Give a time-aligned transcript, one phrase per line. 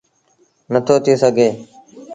[0.71, 1.49] نٿو ٿئي سگھي۔